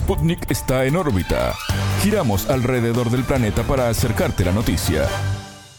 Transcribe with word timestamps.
Sputnik 0.00 0.50
está 0.50 0.86
en 0.86 0.96
órbita. 0.96 1.54
Giramos 2.02 2.48
alrededor 2.48 3.10
del 3.10 3.22
planeta 3.22 3.64
para 3.64 3.90
acercarte 3.90 4.46
la 4.46 4.50
noticia. 4.50 5.06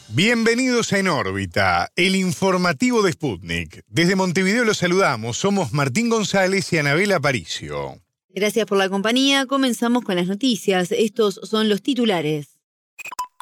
Bienvenidos 0.09 0.94
a 0.94 1.00
En 1.00 1.08
órbita, 1.08 1.90
el 1.95 2.16
informativo 2.16 3.01
de 3.01 3.13
Sputnik. 3.13 3.83
Desde 3.87 4.15
Montevideo 4.15 4.63
los 4.63 4.77
saludamos. 4.77 5.37
Somos 5.37 5.73
Martín 5.73 6.09
González 6.09 6.71
y 6.71 6.77
Anabela 6.77 7.15
Aparicio. 7.15 7.95
Gracias 8.29 8.68
por 8.68 8.77
la 8.77 8.89
compañía. 8.89 9.47
Comenzamos 9.47 10.04
con 10.04 10.15
las 10.15 10.27
noticias. 10.27 10.91
Estos 10.91 11.39
son 11.43 11.67
los 11.67 11.81
titulares. 11.81 12.59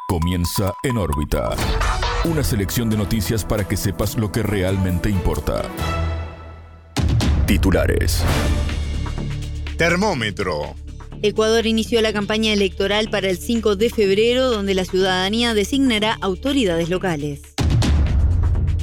Comienza 0.08 0.72
En 0.82 0.96
órbita. 0.96 1.50
Una 2.24 2.42
selección 2.42 2.88
de 2.88 2.96
noticias 2.96 3.44
para 3.44 3.68
que 3.68 3.76
sepas 3.76 4.16
lo 4.16 4.32
que 4.32 4.42
realmente 4.42 5.10
importa. 5.10 5.62
Titulares. 7.46 8.24
Termómetro. 9.80 10.74
Ecuador 11.22 11.66
inició 11.66 12.02
la 12.02 12.12
campaña 12.12 12.52
electoral 12.52 13.08
para 13.08 13.30
el 13.30 13.38
5 13.38 13.76
de 13.76 13.88
febrero, 13.88 14.50
donde 14.50 14.74
la 14.74 14.84
ciudadanía 14.84 15.54
designará 15.54 16.18
autoridades 16.20 16.90
locales. 16.90 17.40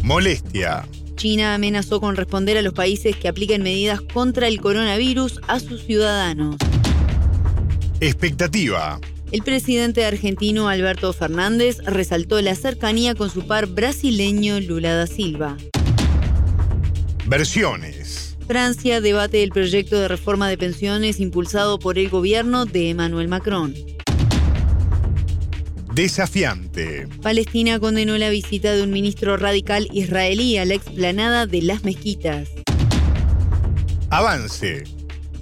Molestia. 0.02 0.88
China 1.14 1.54
amenazó 1.54 2.02
con 2.02 2.16
responder 2.16 2.58
a 2.58 2.64
los 2.64 2.74
países 2.74 3.16
que 3.16 3.28
apliquen 3.28 3.62
medidas 3.62 4.02
contra 4.02 4.48
el 4.48 4.60
coronavirus 4.60 5.40
a 5.48 5.60
sus 5.60 5.84
ciudadanos. 5.84 6.56
Expectativa. 8.00 9.00
El 9.32 9.44
presidente 9.44 10.04
argentino 10.04 10.68
Alberto 10.68 11.14
Fernández 11.14 11.78
resaltó 11.86 12.42
la 12.42 12.56
cercanía 12.56 13.14
con 13.14 13.30
su 13.30 13.46
par 13.46 13.68
brasileño 13.68 14.60
Lula 14.62 14.96
da 14.96 15.06
Silva. 15.06 15.58
Versiones. 17.28 18.27
Francia 18.48 19.02
debate 19.02 19.44
el 19.44 19.50
proyecto 19.50 20.00
de 20.00 20.08
reforma 20.08 20.48
de 20.48 20.58
pensiones 20.58 21.20
impulsado 21.20 21.80
por 21.80 22.00
el 22.00 22.08
gobierno 22.08 22.66
de 22.66 22.92
Emmanuel 22.92 23.28
Macron. 23.28 23.76
Desafiante. 25.94 27.10
Palestina 27.22 27.78
condenó 27.78 28.18
la 28.18 28.30
visita 28.30 28.74
de 28.74 28.84
un 28.84 28.92
ministro 28.92 29.36
radical 29.36 29.90
israelí 29.92 30.58
a 30.58 30.64
la 30.64 30.76
explanada 30.76 31.46
de 31.46 31.62
las 31.62 31.84
mezquitas. 31.84 32.48
Avance. 34.12 34.86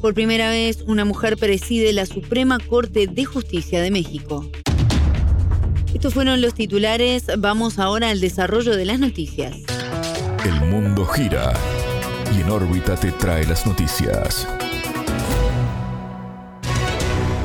Por 0.02 0.16
primera 0.16 0.50
vez, 0.50 0.84
una 0.88 1.06
mujer 1.06 1.38
preside 1.38 1.94
la 1.94 2.08
Suprema 2.08 2.58
Corte 2.58 3.06
de 3.06 3.26
Justicia 3.26 3.84
de 3.84 3.92
México. 3.92 4.50
Estos 5.94 6.16
fueron 6.16 6.42
los 6.42 6.56
titulares. 6.56 7.26
Vamos 7.38 7.78
ahora 7.78 8.10
al 8.10 8.20
desarrollo 8.20 8.76
de 8.76 8.86
las 8.86 9.00
noticias. 9.00 9.58
El 10.44 10.70
mundo 10.70 11.06
gira 11.06 11.54
y 12.34 12.42
en 12.42 12.50
órbita 12.50 12.96
te 12.96 13.12
trae 13.12 13.46
las 13.46 13.66
noticias. 13.66 14.48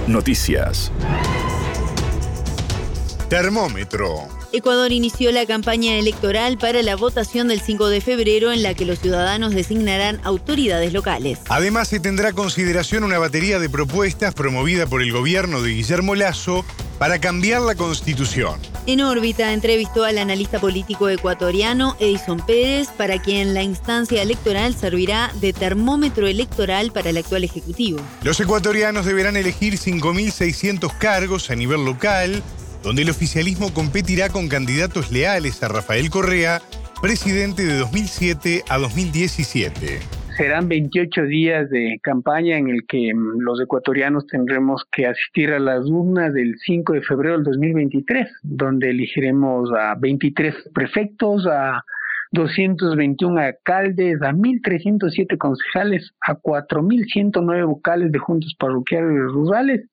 Noticias. 0.07 0.91
Termómetro. 3.29 4.29
Ecuador 4.53 4.91
inició 4.91 5.31
la 5.31 5.47
campaña 5.47 5.97
electoral 5.97 6.59
para 6.59 6.83
la 6.83 6.97
votación 6.97 7.47
del 7.47 7.61
5 7.61 7.89
de 7.89 8.01
febrero 8.01 8.51
en 8.51 8.65
la 8.65 8.75
que 8.75 8.85
los 8.85 8.99
ciudadanos 8.99 9.55
designarán 9.55 10.21
autoridades 10.25 10.93
locales. 10.93 11.39
Además, 11.49 11.87
se 11.87 12.01
tendrá 12.01 12.33
consideración 12.33 13.05
una 13.05 13.19
batería 13.19 13.61
de 13.61 13.71
propuestas 13.71 14.35
promovida 14.35 14.87
por 14.87 15.03
el 15.03 15.13
gobierno 15.13 15.63
de 15.63 15.71
Guillermo 15.71 16.17
Lazo 16.17 16.65
para 16.99 17.21
cambiar 17.21 17.63
la 17.63 17.77
constitución. 17.77 18.59
En 18.87 19.01
órbita 19.01 19.53
entrevistó 19.53 20.05
al 20.05 20.19
analista 20.19 20.59
político 20.59 21.09
ecuatoriano 21.09 21.97
Edison 22.01 22.45
Pérez, 22.45 22.89
para 22.89 23.21
quien 23.21 23.55
la 23.55 23.63
instancia 23.63 24.23
electoral 24.23 24.75
servirá 24.75 25.33
de 25.41 25.53
termómetro 25.53 26.27
electoral 26.27 26.91
para 26.91 27.11
el 27.11 27.19
actual 27.19 27.45
Ejecutivo. 27.45 28.01
Los 28.23 28.41
ecuatorianos 28.41 29.05
deberán 29.05 29.37
elegir 29.37 29.75
5.600 29.75 30.97
cargos 30.99 31.51
a 31.51 31.57
nivel 31.57 31.85
local 31.85 32.43
donde 32.83 33.03
el 33.03 33.11
oficialismo 33.11 33.75
competirá 33.75 34.31
con 34.31 34.49
candidatos 34.49 35.11
leales 35.11 35.63
a 35.63 35.69
Rafael 35.69 36.09
Correa, 36.09 36.63
presidente 37.03 37.65
de 37.65 37.77
2007 37.77 38.65
a 38.69 38.79
2017 38.79 40.20
serán 40.37 40.69
28 40.69 41.23
días 41.25 41.71
de 41.71 41.99
campaña 42.03 42.57
en 42.57 42.69
el 42.69 42.87
que 42.87 43.13
mm, 43.15 43.41
los 43.41 43.61
ecuatorianos 43.61 44.27
tendremos 44.27 44.85
que 44.91 45.07
asistir 45.07 45.53
a 45.53 45.59
las 45.59 45.85
urnas 45.87 46.33
del 46.33 46.57
5 46.59 46.93
de 46.95 47.03
febrero 47.03 47.35
del 47.37 47.45
2023, 47.45 48.29
donde 48.43 48.91
elegiremos 48.91 49.71
a 49.73 49.95
23 49.97 50.71
prefectos, 50.75 51.47
a 51.47 51.83
221 52.33 53.41
alcaldes, 53.41 54.23
a 54.23 54.33
1.307 54.33 55.37
concejales, 55.37 56.13
a 56.21 56.35
4.109 56.35 57.67
vocales 57.67 58.13
de 58.13 58.19
juntos 58.19 58.55
parroquiales 58.59 59.33
rurales 59.33 59.89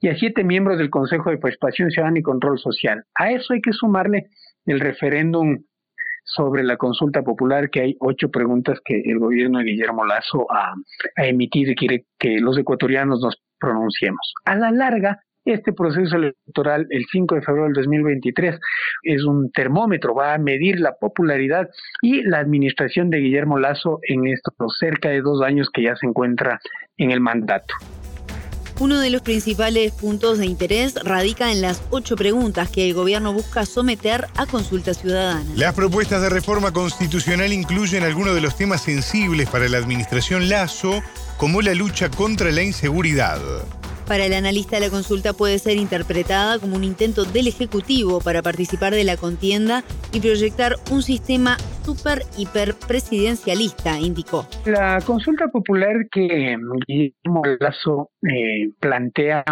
y 0.00 0.08
a 0.08 0.16
siete 0.16 0.44
miembros 0.44 0.78
del 0.78 0.90
Consejo 0.90 1.30
de 1.30 1.38
Participación 1.38 1.90
Ciudadana 1.90 2.18
y 2.18 2.22
Control 2.22 2.58
Social. 2.58 3.04
A 3.14 3.32
eso 3.32 3.54
hay 3.54 3.60
que 3.60 3.72
sumarle 3.72 4.26
el 4.66 4.80
referéndum 4.80 5.58
sobre 6.34 6.62
la 6.62 6.76
consulta 6.76 7.22
popular, 7.22 7.70
que 7.70 7.80
hay 7.80 7.96
ocho 8.00 8.30
preguntas 8.30 8.78
que 8.84 9.00
el 9.04 9.18
gobierno 9.18 9.58
de 9.58 9.64
Guillermo 9.64 10.04
Lazo 10.04 10.46
ha, 10.50 10.74
ha 11.16 11.26
emitido 11.26 11.72
y 11.72 11.74
quiere 11.76 12.04
que 12.18 12.40
los 12.40 12.58
ecuatorianos 12.58 13.20
nos 13.20 13.36
pronunciemos. 13.58 14.34
A 14.44 14.56
la 14.56 14.70
larga, 14.70 15.20
este 15.44 15.72
proceso 15.72 16.16
electoral, 16.16 16.86
el 16.90 17.04
5 17.10 17.34
de 17.34 17.42
febrero 17.42 17.64
del 17.66 17.74
2023, 17.74 18.58
es 19.02 19.24
un 19.24 19.50
termómetro, 19.50 20.14
va 20.14 20.34
a 20.34 20.38
medir 20.38 20.80
la 20.80 20.94
popularidad 20.94 21.68
y 22.02 22.22
la 22.22 22.38
administración 22.38 23.10
de 23.10 23.18
Guillermo 23.18 23.58
Lazo 23.58 24.00
en 24.02 24.26
estos 24.26 24.54
cerca 24.78 25.08
de 25.08 25.22
dos 25.22 25.42
años 25.42 25.70
que 25.72 25.82
ya 25.82 25.96
se 25.96 26.06
encuentra 26.06 26.60
en 26.96 27.10
el 27.10 27.20
mandato. 27.20 27.74
Uno 28.80 28.98
de 28.98 29.10
los 29.10 29.20
principales 29.20 29.92
puntos 29.92 30.38
de 30.38 30.46
interés 30.46 30.94
radica 30.94 31.52
en 31.52 31.60
las 31.60 31.82
ocho 31.90 32.16
preguntas 32.16 32.70
que 32.70 32.88
el 32.88 32.94
gobierno 32.94 33.30
busca 33.34 33.66
someter 33.66 34.26
a 34.36 34.46
consulta 34.46 34.94
ciudadana. 34.94 35.44
Las 35.54 35.74
propuestas 35.74 36.22
de 36.22 36.30
reforma 36.30 36.72
constitucional 36.72 37.52
incluyen 37.52 38.04
algunos 38.04 38.34
de 38.34 38.40
los 38.40 38.56
temas 38.56 38.80
sensibles 38.80 39.50
para 39.50 39.68
la 39.68 39.76
administración 39.76 40.48
Lazo, 40.48 41.02
como 41.36 41.60
la 41.60 41.74
lucha 41.74 42.10
contra 42.10 42.50
la 42.52 42.62
inseguridad. 42.62 43.38
Para 44.06 44.24
el 44.24 44.32
analista, 44.32 44.80
la 44.80 44.88
consulta 44.88 45.34
puede 45.34 45.58
ser 45.58 45.76
interpretada 45.76 46.58
como 46.58 46.74
un 46.74 46.82
intento 46.82 47.26
del 47.26 47.48
Ejecutivo 47.48 48.22
para 48.22 48.40
participar 48.40 48.94
de 48.94 49.04
la 49.04 49.18
contienda 49.18 49.84
y 50.10 50.20
proyectar 50.20 50.80
un 50.90 51.02
sistema 51.02 51.58
super 51.94 52.22
hiper 52.38 52.74
presidencialista, 52.86 53.98
indicó. 53.98 54.46
La 54.64 55.00
consulta 55.04 55.48
popular 55.48 56.08
que 56.10 56.56
Guillermo 56.86 57.42
Lazo 57.58 58.10
eh, 58.22 58.70
plantea 58.78 59.44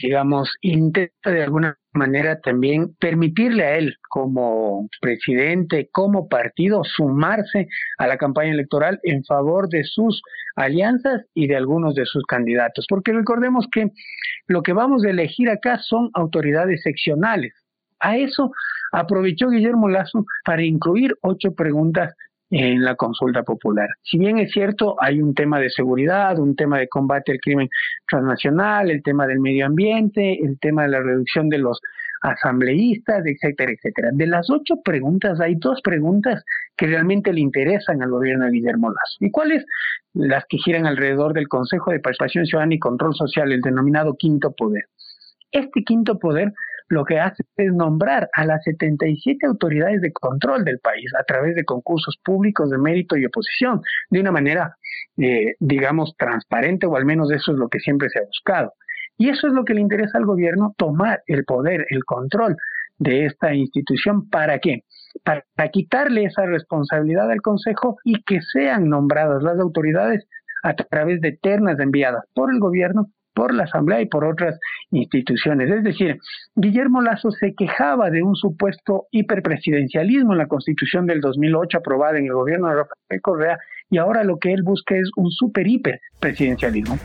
digamos, 0.00 0.50
intenta 0.62 1.30
de 1.30 1.42
alguna 1.42 1.76
manera 1.92 2.40
también 2.40 2.94
permitirle 2.98 3.64
a 3.64 3.76
él 3.76 3.96
como 4.08 4.88
presidente, 5.00 5.90
como 5.92 6.28
partido, 6.28 6.82
sumarse 6.84 7.68
a 7.98 8.06
la 8.06 8.16
campaña 8.16 8.52
electoral 8.52 8.98
en 9.02 9.22
favor 9.24 9.68
de 9.68 9.84
sus 9.84 10.22
alianzas 10.56 11.26
y 11.34 11.46
de 11.46 11.56
algunos 11.56 11.94
de 11.94 12.06
sus 12.06 12.24
candidatos. 12.24 12.86
Porque 12.88 13.12
recordemos 13.12 13.66
que 13.70 13.90
lo 14.46 14.62
que 14.62 14.72
vamos 14.72 15.04
a 15.04 15.10
elegir 15.10 15.50
acá 15.50 15.78
son 15.78 16.10
autoridades 16.14 16.82
seccionales. 16.82 17.52
A 18.02 18.16
eso 18.16 18.52
aprovechó 18.92 19.48
Guillermo 19.48 19.88
Lazo 19.88 20.26
para 20.44 20.62
incluir 20.62 21.16
ocho 21.22 21.54
preguntas 21.54 22.14
en 22.50 22.84
la 22.84 22.96
consulta 22.96 23.42
popular. 23.42 23.88
Si 24.02 24.18
bien 24.18 24.38
es 24.38 24.52
cierto, 24.52 24.96
hay 25.00 25.22
un 25.22 25.34
tema 25.34 25.58
de 25.58 25.70
seguridad, 25.70 26.38
un 26.38 26.54
tema 26.54 26.78
de 26.78 26.88
combate 26.88 27.32
al 27.32 27.38
crimen 27.38 27.68
transnacional, 28.06 28.90
el 28.90 29.02
tema 29.02 29.26
del 29.26 29.40
medio 29.40 29.64
ambiente, 29.64 30.38
el 30.44 30.58
tema 30.58 30.82
de 30.82 30.88
la 30.88 31.00
reducción 31.00 31.48
de 31.48 31.58
los 31.58 31.80
asambleístas, 32.20 33.24
etcétera, 33.24 33.72
etcétera. 33.72 34.10
De 34.12 34.26
las 34.26 34.50
ocho 34.50 34.76
preguntas, 34.84 35.40
hay 35.40 35.54
dos 35.56 35.80
preguntas 35.82 36.44
que 36.76 36.86
realmente 36.86 37.32
le 37.32 37.40
interesan 37.40 38.02
al 38.02 38.10
gobierno 38.10 38.44
de 38.44 38.52
Guillermo 38.52 38.90
Lazo. 38.90 39.16
¿Y 39.20 39.30
cuáles? 39.30 39.64
Las 40.12 40.44
que 40.46 40.58
giran 40.58 40.86
alrededor 40.86 41.32
del 41.32 41.48
Consejo 41.48 41.90
de 41.90 42.00
Participación 42.00 42.46
Ciudadana 42.46 42.74
y 42.74 42.78
Control 42.78 43.14
Social, 43.14 43.50
el 43.50 43.62
denominado 43.62 44.14
quinto 44.14 44.52
poder. 44.52 44.84
Este 45.50 45.82
quinto 45.84 46.18
poder 46.18 46.52
lo 46.92 47.04
que 47.04 47.18
hace 47.18 47.42
es 47.56 47.72
nombrar 47.72 48.28
a 48.34 48.44
las 48.44 48.62
77 48.64 49.46
autoridades 49.46 50.02
de 50.02 50.12
control 50.12 50.62
del 50.62 50.78
país 50.78 51.10
a 51.18 51.24
través 51.24 51.56
de 51.56 51.64
concursos 51.64 52.18
públicos 52.22 52.68
de 52.68 52.76
mérito 52.76 53.16
y 53.16 53.24
oposición, 53.24 53.80
de 54.10 54.20
una 54.20 54.30
manera, 54.30 54.76
eh, 55.16 55.54
digamos, 55.58 56.14
transparente, 56.18 56.86
o 56.86 56.94
al 56.94 57.06
menos 57.06 57.32
eso 57.32 57.52
es 57.52 57.58
lo 57.58 57.68
que 57.70 57.80
siempre 57.80 58.10
se 58.10 58.18
ha 58.18 58.26
buscado. 58.26 58.74
Y 59.16 59.30
eso 59.30 59.46
es 59.46 59.54
lo 59.54 59.64
que 59.64 59.72
le 59.72 59.80
interesa 59.80 60.18
al 60.18 60.26
gobierno, 60.26 60.74
tomar 60.76 61.22
el 61.26 61.44
poder, 61.46 61.86
el 61.88 62.04
control 62.04 62.56
de 62.98 63.24
esta 63.24 63.54
institución. 63.54 64.28
¿Para 64.28 64.58
qué? 64.58 64.84
Para 65.24 65.68
quitarle 65.70 66.24
esa 66.24 66.44
responsabilidad 66.44 67.30
al 67.30 67.40
Consejo 67.40 67.96
y 68.04 68.22
que 68.24 68.40
sean 68.42 68.90
nombradas 68.90 69.42
las 69.42 69.58
autoridades 69.58 70.26
a 70.62 70.74
través 70.74 71.22
de 71.22 71.32
ternas 71.40 71.80
enviadas 71.80 72.24
por 72.34 72.52
el 72.52 72.60
gobierno 72.60 73.08
por 73.34 73.54
la 73.54 73.64
Asamblea 73.64 74.00
y 74.00 74.06
por 74.06 74.24
otras 74.24 74.58
instituciones. 74.90 75.70
Es 75.70 75.84
decir, 75.84 76.18
Guillermo 76.54 77.00
Lazo 77.00 77.30
se 77.30 77.54
quejaba 77.54 78.10
de 78.10 78.22
un 78.22 78.36
supuesto 78.36 79.06
hiperpresidencialismo 79.10 80.32
en 80.32 80.38
la 80.38 80.46
Constitución 80.46 81.06
del 81.06 81.20
2008 81.20 81.78
aprobada 81.78 82.18
en 82.18 82.26
el 82.26 82.34
gobierno 82.34 82.68
de 82.68 82.74
Rafael 82.76 83.20
Correa 83.22 83.58
y 83.90 83.98
ahora 83.98 84.24
lo 84.24 84.38
que 84.38 84.52
él 84.52 84.62
busca 84.62 84.96
es 84.96 85.10
un 85.16 85.30
super 85.30 85.66
hiperpresidencialismo. 85.66 86.98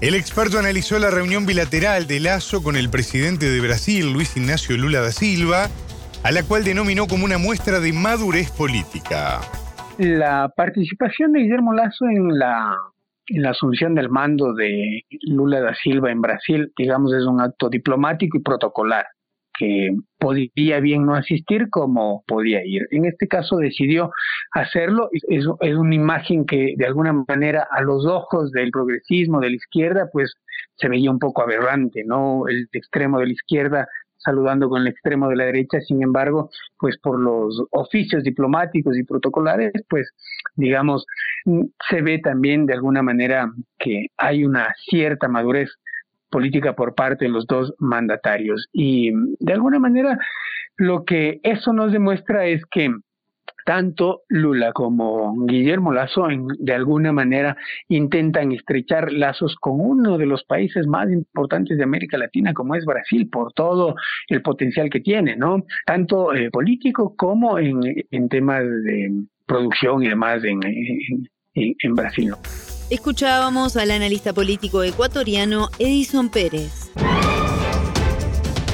El 0.00 0.14
experto 0.14 0.58
analizó 0.58 0.98
la 0.98 1.10
reunión 1.10 1.44
bilateral 1.44 2.06
de 2.06 2.20
Lazo 2.20 2.62
con 2.62 2.76
el 2.76 2.88
presidente 2.88 3.50
de 3.50 3.60
Brasil, 3.60 4.10
Luis 4.10 4.34
Ignacio 4.34 4.76
Lula 4.78 5.02
da 5.02 5.10
Silva, 5.10 5.68
a 6.22 6.32
la 6.32 6.42
cual 6.42 6.64
denominó 6.64 7.06
como 7.06 7.26
una 7.26 7.36
muestra 7.36 7.80
de 7.80 7.92
madurez 7.92 8.50
política. 8.50 9.40
La 9.98 10.50
participación 10.56 11.32
de 11.32 11.40
Guillermo 11.40 11.74
Lazo 11.74 12.06
en 12.06 12.38
la, 12.38 12.74
en 13.26 13.42
la 13.42 13.50
asunción 13.50 13.94
del 13.94 14.10
mando 14.10 14.52
de 14.54 15.02
Lula 15.22 15.60
da 15.60 15.74
Silva 15.74 16.10
en 16.10 16.20
Brasil, 16.20 16.72
digamos, 16.76 17.12
es 17.14 17.24
un 17.24 17.40
acto 17.40 17.68
diplomático 17.68 18.36
y 18.36 18.42
protocolar 18.42 19.06
que 19.60 19.90
podía 20.18 20.80
bien 20.80 21.04
no 21.04 21.14
asistir 21.14 21.68
como 21.68 22.24
podía 22.26 22.64
ir. 22.64 22.88
En 22.90 23.04
este 23.04 23.28
caso 23.28 23.58
decidió 23.58 24.10
hacerlo. 24.52 25.10
Es, 25.12 25.44
es 25.60 25.74
una 25.76 25.94
imagen 25.94 26.46
que 26.46 26.74
de 26.78 26.86
alguna 26.86 27.12
manera 27.12 27.68
a 27.70 27.82
los 27.82 28.06
ojos 28.06 28.50
del 28.52 28.70
progresismo, 28.70 29.38
de 29.38 29.50
la 29.50 29.56
izquierda, 29.56 30.08
pues 30.10 30.34
se 30.76 30.88
veía 30.88 31.10
un 31.10 31.18
poco 31.18 31.42
aberrante, 31.42 32.04
¿no? 32.06 32.48
El 32.48 32.68
extremo 32.72 33.18
de 33.18 33.26
la 33.26 33.32
izquierda 33.32 33.86
saludando 34.22 34.68
con 34.68 34.82
el 34.82 34.88
extremo 34.88 35.28
de 35.28 35.36
la 35.36 35.44
derecha, 35.44 35.80
sin 35.80 36.02
embargo, 36.02 36.50
pues 36.78 36.98
por 36.98 37.18
los 37.18 37.64
oficios 37.70 38.22
diplomáticos 38.22 38.96
y 38.96 39.04
protocolares, 39.04 39.72
pues 39.88 40.10
digamos, 40.54 41.06
se 41.88 42.02
ve 42.02 42.18
también 42.18 42.66
de 42.66 42.74
alguna 42.74 43.02
manera 43.02 43.50
que 43.78 44.06
hay 44.16 44.44
una 44.44 44.74
cierta 44.88 45.28
madurez 45.28 45.70
política 46.30 46.74
por 46.74 46.94
parte 46.94 47.24
de 47.24 47.30
los 47.30 47.46
dos 47.46 47.74
mandatarios. 47.78 48.68
Y 48.72 49.10
de 49.40 49.52
alguna 49.52 49.78
manera 49.78 50.18
lo 50.76 51.04
que 51.04 51.40
eso 51.42 51.72
nos 51.72 51.92
demuestra 51.92 52.46
es 52.46 52.64
que 52.70 52.90
tanto 53.64 54.22
Lula 54.28 54.72
como 54.72 55.34
Guillermo 55.46 55.92
Lazo 55.92 56.28
de 56.58 56.74
alguna 56.74 57.12
manera 57.12 57.56
intentan 57.88 58.52
estrechar 58.52 59.12
lazos 59.12 59.56
con 59.60 59.80
uno 59.80 60.18
de 60.18 60.26
los 60.26 60.44
países 60.44 60.86
más 60.86 61.10
importantes 61.10 61.78
de 61.78 61.84
América 61.84 62.18
Latina 62.18 62.54
como 62.54 62.74
es 62.74 62.84
Brasil 62.84 63.28
por 63.30 63.52
todo 63.52 63.94
el 64.28 64.42
potencial 64.42 64.90
que 64.90 65.00
tiene, 65.00 65.36
¿no? 65.36 65.64
Tanto 65.86 66.34
eh, 66.34 66.50
político 66.50 67.14
como 67.16 67.58
en, 67.58 67.80
temas 68.28 68.62
de 68.62 69.10
producción 69.46 70.02
y 70.02 70.08
demás 70.08 70.42
en, 70.44 70.60
en 71.54 71.94
Brasil. 71.94 72.32
Escuchábamos 72.90 73.76
al 73.76 73.92
analista 73.92 74.32
político 74.32 74.82
ecuatoriano 74.82 75.68
Edison 75.78 76.28
Pérez. 76.28 76.90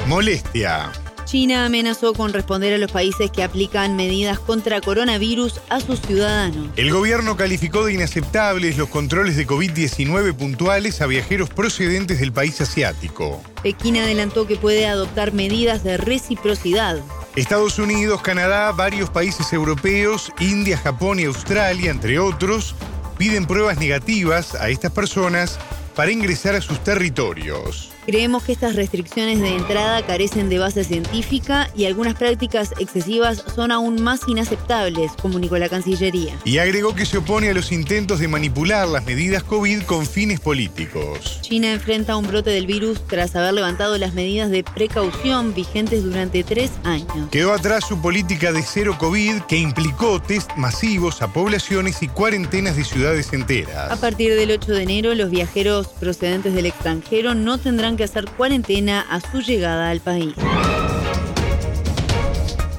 Molestia. 0.07 0.91
China 1.27 1.65
amenazó 1.65 2.13
con 2.13 2.31
responder 2.31 2.73
a 2.73 2.77
los 2.77 2.89
países 2.89 3.29
que 3.29 3.43
aplican 3.43 3.97
medidas 3.97 4.39
contra 4.39 4.79
coronavirus 4.79 5.59
a 5.67 5.81
sus 5.81 5.99
ciudadanos. 5.99 6.69
El 6.77 6.89
gobierno 6.89 7.35
calificó 7.35 7.85
de 7.85 7.93
inaceptables 7.93 8.77
los 8.77 8.87
controles 8.87 9.35
de 9.35 9.45
COVID-19 9.45 10.33
puntuales 10.35 11.01
a 11.01 11.05
viajeros 11.05 11.49
procedentes 11.49 12.21
del 12.21 12.31
país 12.31 12.61
asiático. 12.61 13.43
Pekín 13.61 13.97
adelantó 13.97 14.47
que 14.47 14.55
puede 14.55 14.87
adoptar 14.87 15.33
medidas 15.33 15.83
de 15.83 15.97
reciprocidad. 15.97 16.97
Estados 17.35 17.77
Unidos, 17.77 18.21
Canadá, 18.21 18.71
varios 18.71 19.09
países 19.09 19.51
europeos, 19.51 20.31
India, 20.39 20.77
Japón 20.77 21.19
y 21.19 21.25
Australia, 21.25 21.91
entre 21.91 22.19
otros, 22.19 22.73
piden 23.17 23.45
pruebas 23.47 23.79
negativas 23.79 24.55
a 24.55 24.69
estas 24.69 24.93
personas 24.93 25.59
para 25.93 26.09
ingresar 26.09 26.55
a 26.55 26.61
sus 26.61 26.81
territorios. 26.81 27.91
Creemos 28.07 28.43
que 28.43 28.53
estas 28.53 28.77
restricciones 28.77 29.41
de 29.41 29.53
entrada 29.53 30.01
carecen 30.05 30.47
de 30.47 30.59
base 30.59 30.85
científica 30.85 31.69
y 31.75 31.83
algunas 31.83 32.15
prácticas 32.15 32.73
excesivas 32.79 33.43
son 33.53 33.69
aún 33.69 34.01
más 34.01 34.21
inaceptables, 34.29 35.11
comunicó 35.21 35.57
la 35.57 35.67
Cancillería. 35.67 36.39
Y 36.45 36.59
agregó 36.59 36.95
que 36.95 37.05
se 37.05 37.17
opone 37.17 37.49
a 37.49 37.53
los 37.53 37.73
intentos 37.73 38.19
de 38.19 38.29
manipular 38.29 38.87
las 38.87 39.03
medidas 39.03 39.43
COVID 39.43 39.81
con 39.81 40.05
fines 40.05 40.39
políticos. 40.39 41.39
China 41.41 41.73
enfrenta 41.73 42.15
un 42.15 42.25
brote 42.25 42.49
del 42.49 42.65
virus 42.65 43.05
tras 43.07 43.35
haber 43.35 43.53
levantado 43.53 43.97
las 43.97 44.13
medidas 44.13 44.51
de 44.51 44.63
precaución 44.63 45.53
vigentes 45.53 46.05
durante 46.05 46.45
tres 46.45 46.71
años. 46.85 47.29
Quedó 47.29 47.51
atrás 47.51 47.83
su 47.85 48.01
política 48.01 48.53
de 48.53 48.61
cero 48.61 48.95
COVID 48.97 49.41
que 49.49 49.57
implicó 49.57 50.21
test 50.21 50.49
masivos 50.55 51.21
a 51.21 51.33
poblaciones 51.33 52.01
y 52.01 52.07
cuarentenas 52.07 52.77
de 52.77 52.85
ciudades 52.85 53.33
enteras. 53.33 53.91
A 53.91 53.97
partir 53.97 54.33
del 54.33 54.51
8 54.51 54.71
de 54.71 54.83
enero, 54.83 55.13
los 55.13 55.29
viajeros 55.29 55.87
procedentes 55.87 56.53
del 56.53 56.67
extranjero 56.67 57.35
no 57.35 57.57
tendrán 57.57 57.96
que 57.97 58.05
hacer 58.05 58.25
cuarentena 58.37 59.01
a 59.01 59.19
su 59.19 59.41
llegada 59.41 59.89
al 59.89 59.99
país. 59.99 60.33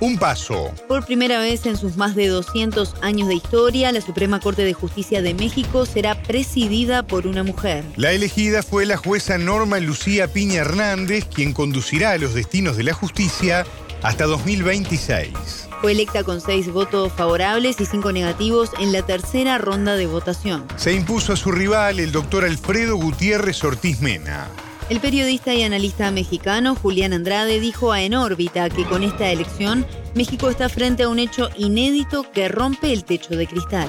Un 0.01 0.17
paso. 0.17 0.71
Por 0.87 1.05
primera 1.05 1.41
vez 1.41 1.67
en 1.67 1.77
sus 1.77 1.97
más 1.97 2.15
de 2.15 2.29
200 2.29 2.95
años 3.03 3.27
de 3.27 3.35
historia, 3.35 3.91
la 3.91 4.01
Suprema 4.01 4.39
Corte 4.39 4.65
de 4.65 4.73
Justicia 4.73 5.23
de 5.23 5.35
México 5.35 5.87
será 5.87 6.23
presidida 6.23 7.03
por 7.03 7.27
una 7.27 7.43
mujer. 7.43 7.85
La 7.97 8.13
elegida 8.13 8.63
fue 8.63 8.87
la 8.87 8.97
jueza 8.97 9.39
Norma 9.39 9.81
Lucía 9.81 10.29
Piña 10.29 10.61
Hernández, 10.61 11.25
quien 11.25 11.53
conducirá 11.53 12.17
los 12.17 12.33
destinos 12.35 12.77
de 12.77 12.85
la 12.85 12.95
justicia 12.95 13.67
hasta 14.03 14.27
2026. 14.27 15.69
Fue 15.81 15.93
electa 15.93 16.23
con 16.23 16.41
seis 16.41 16.73
votos 16.73 17.13
favorables 17.13 17.81
y 17.81 17.87
cinco 17.87 18.13
negativos 18.13 18.71
en 18.79 18.93
la 18.93 19.03
tercera 19.03 19.59
ronda 19.59 19.97
de 19.97 20.07
votación. 20.07 20.65
Se 20.77 20.93
impuso 20.93 21.33
a 21.33 21.37
su 21.37 21.51
rival, 21.51 21.99
el 21.99 22.13
doctor 22.13 22.45
Alfredo 22.45 22.97
Gutiérrez 22.97 23.63
Ortiz 23.65 24.01
Mena. 24.01 24.49
El 24.89 25.01
periodista 25.01 25.55
y 25.55 25.63
analista 25.63 26.11
mexicano 26.11 26.75
Julián 26.75 27.13
Andrade 27.13 27.61
dijo 27.61 27.93
a 27.93 28.01
En 28.01 28.15
órbita 28.15 28.71
que 28.71 28.87
con 28.87 29.03
esta 29.03 29.31
elección 29.31 29.85
México 30.15 30.49
está 30.49 30.71
frente 30.71 31.03
a 31.03 31.11
un 31.11 31.19
hecho 31.19 31.51
inédito 31.59 32.25
que 32.33 32.49
rompe 32.49 32.95
el 32.95 33.05
techo 33.05 33.37
de 33.37 33.47
cristal 33.47 33.89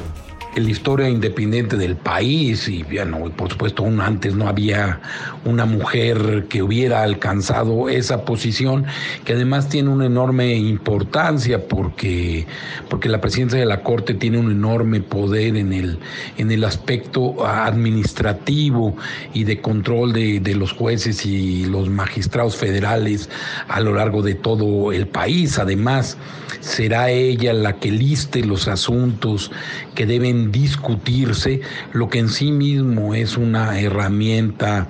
la 0.56 0.70
historia 0.70 1.08
independiente 1.08 1.78
del 1.78 1.96
país 1.96 2.68
y 2.68 2.84
bueno, 2.84 3.32
por 3.36 3.52
supuesto 3.52 3.84
aún 3.84 4.02
antes 4.02 4.36
no 4.36 4.48
había 4.48 5.00
una 5.46 5.66
mujer 5.66 6.46
que 6.50 6.64
hubiera 6.64 7.04
alcanzado 7.04 7.88
esa 7.88 8.26
posición 8.26 8.86
que 9.26 9.34
además 9.34 9.70
tiene 9.70 9.90
una 9.90 10.08
enorme 10.08 10.56
importancia 10.56 11.68
porque, 11.68 12.48
porque 12.90 13.10
la 13.10 13.22
presidencia 13.22 13.60
de 13.60 13.66
la 13.66 13.84
Corte 13.84 14.16
tiene 14.16 14.40
un 14.40 14.52
enorme 14.52 15.02
poder 15.02 15.56
en 15.56 15.72
el, 15.72 16.00
en 16.38 16.52
el 16.52 16.64
aspecto 16.64 17.46
administrativo 17.46 18.96
y 19.34 19.44
de 19.44 19.62
control 19.62 20.14
de, 20.14 20.40
de 20.40 20.56
los 20.56 20.74
jueces 20.74 21.26
y 21.26 21.66
los 21.66 21.90
magistrados 21.90 22.56
federales 22.56 23.30
a 23.68 23.80
lo 23.82 23.94
largo 23.94 24.22
de 24.22 24.36
todo 24.36 24.92
el 24.92 25.08
país. 25.08 25.60
Además, 25.60 26.18
será 26.60 27.10
ella 27.10 27.54
la 27.54 27.78
que 27.80 27.92
liste 27.92 28.44
los 28.44 28.68
asuntos 28.68 29.52
que 29.96 30.06
deben 30.06 30.39
discutirse, 30.52 31.62
lo 31.94 32.10
que 32.10 32.20
en 32.20 32.30
sí 32.30 32.52
mismo 32.52 33.14
es 33.14 33.38
una 33.38 33.80
herramienta 33.80 34.88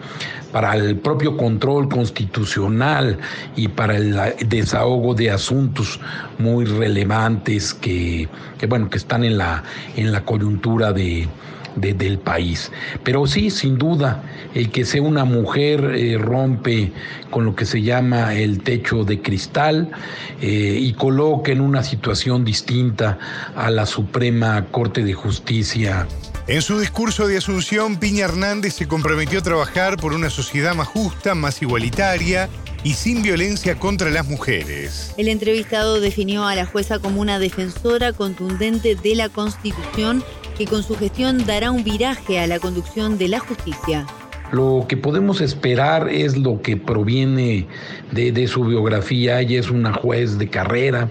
para 0.52 0.76
el 0.76 0.98
propio 0.98 1.38
control 1.38 1.90
constitucional 1.90 3.18
y 3.56 3.68
para 3.68 3.98
el 3.98 4.18
desahogo 4.48 5.14
de 5.14 5.32
asuntos 5.32 6.00
muy 6.38 6.66
relevantes 6.66 7.74
que, 7.74 8.28
que 8.58 8.66
bueno, 8.68 8.90
que 8.90 8.98
están 8.98 9.24
en 9.24 9.38
la, 9.38 9.64
en 9.96 10.12
la 10.12 10.26
coyuntura 10.26 10.92
de, 10.92 11.28
del 11.76 12.20
país. 12.20 12.72
Pero 13.04 13.26
sí, 13.28 13.50
sin 13.50 13.78
duda, 13.78 14.24
el 14.54 14.72
que 14.72 14.86
sea 14.86 15.02
una 15.02 15.26
mujer 15.26 15.94
eh, 15.96 16.18
rompe 16.18 16.92
con 17.30 17.46
lo 17.46 17.56
que 17.56 17.66
se 17.66 17.82
llama 17.82 18.36
el 18.36 18.62
techo 18.64 19.04
de 19.04 19.22
cristal 19.22 19.92
eh, 20.42 20.78
y 20.80 20.94
coloca 20.94 21.52
en 21.52 21.62
una 21.62 21.84
situación 21.84 22.44
distinta 22.44 23.18
a 23.56 23.70
la 23.70 23.86
Suprema 23.86 24.66
Corte 24.72 25.04
de 25.04 25.14
Justicia. 25.14 26.08
En 26.48 26.64
su 26.64 26.80
discurso 26.80 27.28
de 27.28 27.38
Asunción, 27.38 27.98
Piña 27.98 28.26
Hernández 28.26 28.74
se 28.74 28.88
comprometió 28.88 29.38
a 29.38 29.44
trabajar 29.44 29.98
por 29.98 30.14
una 30.14 30.32
sociedad 30.32 30.74
más 30.74 30.88
justa, 30.88 31.36
más 31.36 31.62
igualitaria 31.62 32.50
y 32.84 32.94
sin 32.94 33.22
violencia 33.22 33.76
contra 33.78 34.10
las 34.10 34.28
mujeres. 34.28 35.14
El 35.18 35.28
entrevistado 35.28 36.00
definió 36.00 36.48
a 36.48 36.56
la 36.56 36.66
jueza 36.66 36.98
como 36.98 37.22
una 37.22 37.38
defensora 37.38 38.14
contundente 38.14 38.96
de 38.96 39.16
la 39.16 39.30
Constitución 39.30 40.24
que 40.60 40.66
con 40.66 40.84
su 40.84 40.98
gestión 40.98 41.46
dará 41.46 41.72
un 41.72 41.86
viraje 41.86 42.38
a 42.38 42.46
la 42.46 42.60
conducción 42.60 43.18
de 43.18 43.30
la 43.30 43.40
justicia. 43.40 44.06
Lo 44.52 44.86
que 44.90 44.98
podemos 44.98 45.40
esperar 45.40 46.10
es 46.10 46.38
lo 46.38 46.62
que 46.62 46.76
proviene 46.76 47.66
de, 48.12 48.48
su 48.48 48.66
biografía. 48.66 49.40
Ella 49.40 49.58
es 49.62 49.70
una 49.70 49.94
juez 49.94 50.38
de 50.38 50.50
carrera, 50.50 51.08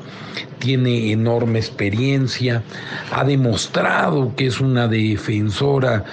tiene 0.59 1.13
enorme 1.13 1.59
experiencia, 1.61 2.63
ha 3.11 3.25
demostrado 3.25 4.35
que 4.37 4.49
es 4.49 4.61
una 4.61 4.87
defensora 4.87 6.05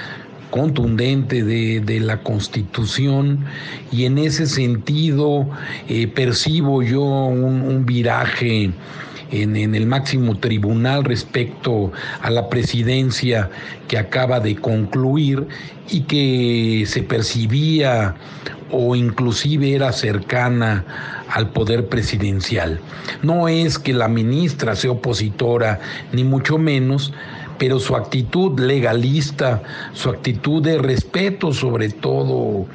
contundente 0.50 1.44
de, 1.44 2.00
la 2.00 2.24
Constitución 2.24 3.44
y 3.92 4.06
en 4.06 4.18
ese 4.18 4.46
sentido 4.46 5.50
eh, 5.90 6.08
percibo 6.08 6.84
yo 6.84 7.02
un 7.02 7.86
viraje 7.86 8.72
en, 9.32 9.56
el 9.76 9.88
máximo 9.88 10.38
tribunal 10.38 11.04
respecto 11.04 11.92
a 12.22 12.30
la 12.30 12.50
presidencia 12.50 13.50
que 13.88 13.98
acaba 13.98 14.40
de 14.40 14.56
concluir 14.56 15.48
y 15.90 16.02
que 16.02 16.86
se 16.88 17.04
percibía 17.04 18.16
o 18.72 18.96
inclusive 18.96 19.74
era 19.74 19.92
cercana 19.92 20.86
al 21.30 21.50
poder 21.50 21.88
presidencial. 21.88 22.80
No 23.22 23.48
es 23.48 23.80
que 23.80 23.94
la 23.94 24.08
ministra 24.08 24.76
sea 24.76 24.92
opositora, 24.92 25.80
ni 26.12 26.24
mucho 26.24 26.58
menos, 26.58 27.14
pero 27.58 27.80
su 27.80 27.96
actitud 27.96 28.60
legalista, 28.60 29.62
su 29.94 30.10
actitud 30.10 30.62
de 30.62 30.78
respeto 30.78 31.54
sobre 31.54 31.90
todo 31.90 32.66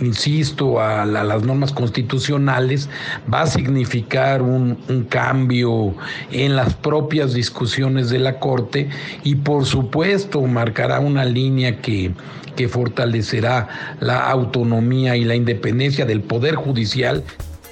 insisto, 0.00 0.80
a, 0.80 1.04
las 1.04 1.42
normas 1.42 1.72
constitucionales, 1.72 2.88
va 3.32 3.42
a 3.42 3.46
significar 3.46 4.42
un, 4.42 4.74
cambio 5.08 5.94
en 6.30 6.56
las 6.56 6.74
propias 6.74 7.34
discusiones 7.34 8.10
de 8.10 8.18
la 8.18 8.38
Corte 8.38 8.88
y 9.22 9.36
por 9.36 9.66
supuesto 9.66 10.40
marcará 10.42 11.00
una 11.00 11.24
línea 11.24 11.80
que, 11.80 12.12
que 12.56 12.68
fortalecerá 12.68 13.96
la 14.00 14.30
autonomía 14.30 15.16
y 15.16 15.24
la 15.24 15.34
independencia 15.34 16.04
del 16.04 16.22
Poder 16.22 16.54
Judicial 16.54 17.22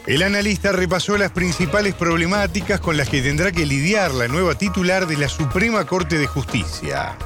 el 0.06 0.22
analista 0.24 0.72
repasó 0.72 1.16
las 1.16 1.30
principales 1.30 1.94
problemáticas 1.94 2.80
con 2.80 2.96
las 2.96 3.08
que 3.08 3.22
tendrá 3.22 3.52
que 3.52 3.64
lidiar 3.64 4.10
la 4.12 4.26
nueva 4.26 4.56
titular 4.56 5.06
de 5.06 5.16
la 5.16 5.28
Suprema 5.28 5.86
Corte 5.86 6.18
de 6.18 6.26
Justicia. 6.26 7.16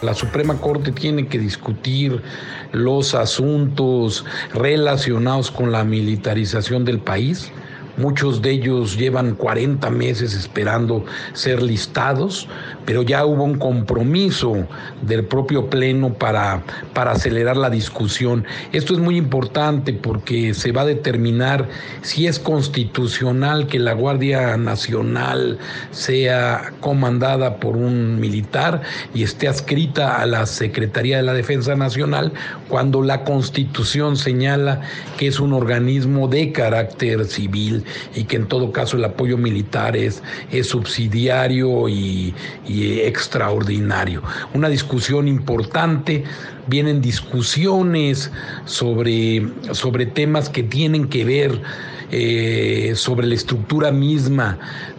La 0.00 0.14
Suprema 0.14 0.60
Corte 0.60 0.92
tiene 0.92 1.26
que 1.26 1.40
discutir 1.40 2.22
los 2.70 3.16
asuntos 3.16 4.24
relacionados 4.54 5.50
con 5.50 5.72
la 5.72 5.82
militarización 5.82 6.84
del 6.84 7.00
país, 7.00 7.50
Muchos 7.98 8.42
de 8.42 8.52
ellos 8.52 8.96
llevan 8.96 9.34
40 9.34 9.90
meses 9.90 10.32
esperando 10.32 11.04
ser 11.32 11.60
listados, 11.60 12.48
pero 12.86 13.02
ya 13.02 13.24
hubo 13.24 13.42
un 13.42 13.58
compromiso 13.58 14.68
del 15.02 15.24
propio 15.24 15.68
Pleno 15.68 16.14
para, 16.14 16.62
para 16.94 17.10
acelerar 17.10 17.56
la 17.56 17.70
discusión. 17.70 18.44
Esto 18.72 18.92
es 18.94 19.00
muy 19.00 19.16
importante 19.16 19.92
porque 19.92 20.54
se 20.54 20.70
va 20.70 20.82
a 20.82 20.84
determinar 20.86 21.68
si 22.02 22.28
es 22.28 22.38
constitucional 22.38 23.66
que 23.66 23.80
la 23.80 23.94
Guardia 23.94 24.56
Nacional 24.56 25.58
sea 25.90 26.72
comandada 26.80 27.56
por 27.56 27.76
un 27.76 28.20
militar 28.20 28.82
y 29.12 29.24
esté 29.24 29.48
adscrita 29.48 30.20
a 30.20 30.26
la 30.26 30.46
Secretaría 30.46 31.16
de 31.16 31.24
la 31.24 31.34
Defensa 31.34 31.74
Nacional 31.74 32.32
cuando 32.68 33.02
la 33.02 33.24
Constitución 33.24 34.16
señala 34.16 34.82
que 35.16 35.26
es 35.26 35.40
un 35.40 35.52
organismo 35.52 36.28
de 36.28 36.52
carácter 36.52 37.24
civil 37.24 37.84
y 38.14 38.24
que 38.24 38.36
en 38.36 38.46
todo 38.46 38.72
caso 38.72 38.96
el 38.96 39.04
apoyo 39.04 39.36
militar 39.36 39.96
es, 39.96 40.22
es 40.50 40.68
subsidiario 40.68 41.88
y, 41.88 42.34
extraordinario. 42.68 44.22
Una 44.54 44.68
discusión 44.68 45.28
importante, 45.28 46.24
vienen 46.66 47.00
discusiones 47.00 48.30
sobre, 48.66 49.48
sobre 49.72 50.06
temas 50.06 50.48
que 50.48 50.62
tienen 50.62 51.08
que 51.08 51.24
ver 51.24 51.62
eh, 52.10 52.92
sobre 52.96 53.26
la 53.26 53.34
estructura 53.34 53.90
misma 53.90 54.58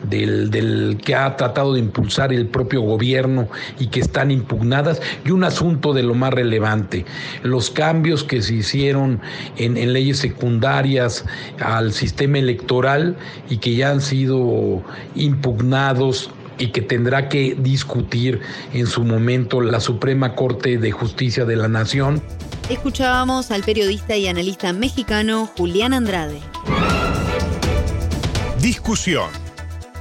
del, 0.09 0.97
que 1.03 1.15
ha 1.15 1.35
tratado 1.35 1.73
de 1.73 1.79
impulsar 1.79 2.31
el 2.33 2.47
propio 2.47 2.81
gobierno 2.81 3.47
y 3.79 3.87
que 3.87 3.99
están 3.99 4.31
impugnadas, 4.31 5.01
y 5.25 5.31
un 5.31 5.43
asunto 5.43 5.93
de 5.93 6.03
lo 6.03 6.13
más 6.13 6.33
relevante, 6.33 7.05
los 7.43 7.69
cambios 7.69 8.23
que 8.23 8.41
se 8.41 8.55
hicieron 8.55 9.21
en, 9.57 9.77
en 9.77 9.93
leyes 9.93 10.19
secundarias 10.19 11.25
al 11.59 11.93
sistema 11.93 12.37
electoral 12.39 13.17
y 13.49 13.57
que 13.57 13.75
ya 13.75 13.91
han 13.91 14.01
sido 14.01 14.83
impugnados 15.15 16.29
y 16.59 16.67
que 16.67 16.81
tendrá 16.81 17.29
que 17.29 17.55
discutir 17.57 18.41
en 18.73 18.85
su 18.85 19.03
momento 19.03 19.61
la 19.61 19.79
Suprema 19.79 20.35
Corte 20.35 20.77
de 20.77 20.91
Justicia 20.91 21.45
de 21.45 21.55
la 21.55 21.67
Nación. 21.67 22.21
Escuchábamos 22.69 23.49
al 23.49 23.63
periodista 23.63 24.15
y 24.15 24.27
analista 24.27 24.73
mexicano 24.73 25.47
Julián 25.57 25.93
Andrade. 25.93 26.39
Discusión. 28.69 29.31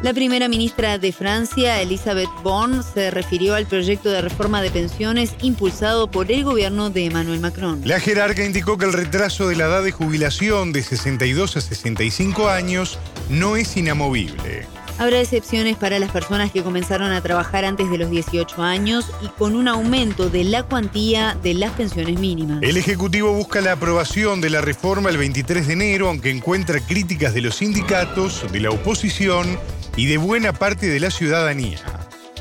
La 0.03 0.13
primera 0.13 0.47
ministra 0.47 0.99
de 0.99 1.11
Francia, 1.11 1.81
Elisabeth 1.81 2.29
Borne, 2.43 2.83
se 2.83 3.11
refirió 3.11 3.55
al 3.55 3.65
proyecto 3.65 4.11
de 4.11 4.21
reforma 4.21 4.61
de 4.61 4.71
pensiones 4.71 5.35
impulsado 5.41 6.11
por 6.11 6.31
el 6.31 6.45
gobierno 6.45 6.91
de 6.91 7.07
Emmanuel 7.07 7.41
Macron. 7.41 7.81
La 7.87 7.99
jerarca 7.99 8.45
indicó 8.45 8.77
que 8.77 8.85
el 8.85 8.93
retraso 8.93 9.49
de 9.49 9.57
la 9.57 9.65
edad 9.65 9.83
de 9.83 9.91
jubilación 9.91 10.75
de 10.75 10.83
62 10.83 11.57
a 11.57 11.63
65 11.63 12.51
años 12.51 12.99
no 13.31 13.57
es 13.57 13.75
inamovible. 13.75 14.67
Habrá 14.99 15.21
excepciones 15.21 15.77
para 15.77 16.01
las 16.01 16.11
personas 16.11 16.51
que 16.51 16.65
comenzaron 16.65 17.13
a 17.13 17.21
trabajar 17.21 17.65
antes 17.65 17.89
de 17.89 17.99
los 17.99 18.11
18 18.11 18.61
años 18.63 19.11
y 19.23 19.29
con 19.29 19.55
un 19.55 19.69
aumento 19.69 20.29
de 20.29 20.43
la 20.43 20.65
cuantía 20.65 21.37
de 21.41 21.55
las 21.55 21.71
pensiones 21.73 22.19
mínimas. 22.19 22.59
El 22.63 22.77
Ejecutivo 22.77 23.33
busca 23.33 23.61
la 23.61 23.73
aprobación 23.73 24.41
de 24.41 24.51
la 24.51 24.61
reforma 24.61 25.11
el 25.11 25.17
23 25.17 25.69
de 25.69 25.73
enero, 25.73 26.09
aunque 26.09 26.31
encuentra 26.31 26.81
críticas 26.81 27.33
de 27.33 27.43
los 27.43 27.57
sindicatos, 27.57 28.45
de 28.51 28.59
la 28.59 28.71
oposición 28.71 29.59
y 29.97 30.07
de 30.07 30.17
buena 30.17 30.53
parte 30.53 30.89
de 30.89 30.99
la 30.99 31.13
ciudadanía. 31.13 31.79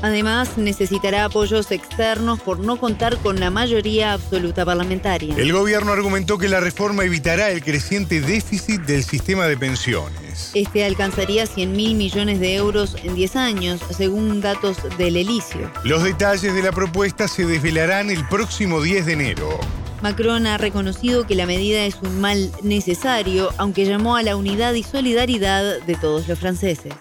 Además, 0.02 0.56
necesitará 0.56 1.24
apoyos 1.24 1.70
externos 1.70 2.40
por 2.40 2.60
no 2.60 2.78
contar 2.78 3.16
con 3.18 3.40
la 3.40 3.50
mayoría 3.50 4.12
absoluta 4.12 4.64
parlamentaria. 4.64 5.34
El 5.36 5.52
gobierno 5.52 5.92
argumentó 5.92 6.38
que 6.38 6.48
la 6.48 6.60
reforma 6.60 7.04
evitará 7.04 7.50
el 7.50 7.62
creciente 7.62 8.20
déficit 8.20 8.82
del 8.82 9.02
sistema 9.02 9.46
de 9.46 9.56
pensiones. 9.56 10.52
Este 10.54 10.84
alcanzaría 10.84 11.46
100 11.46 11.72
mil 11.72 11.94
millones 11.94 12.40
de 12.40 12.54
euros 12.54 12.96
en 13.02 13.14
10 13.14 13.36
años, 13.36 13.80
según 13.90 14.40
datos 14.40 14.76
del 14.96 15.16
Elicio. 15.16 15.70
Los 15.84 16.04
detalles 16.04 16.54
de 16.54 16.62
la 16.62 16.72
propuesta 16.72 17.26
se 17.26 17.44
desvelarán 17.44 18.10
el 18.10 18.26
próximo 18.28 18.80
10 18.80 19.06
de 19.06 19.12
enero. 19.12 19.58
Macron 20.02 20.46
ha 20.46 20.58
reconocido 20.58 21.26
que 21.26 21.34
la 21.34 21.46
medida 21.46 21.84
es 21.84 21.96
un 22.02 22.20
mal 22.20 22.52
necesario, 22.62 23.50
aunque 23.58 23.84
llamó 23.84 24.16
a 24.16 24.22
la 24.22 24.36
unidad 24.36 24.74
y 24.74 24.84
solidaridad 24.84 25.80
de 25.82 25.94
todos 25.96 26.28
los 26.28 26.38
franceses. 26.38 26.92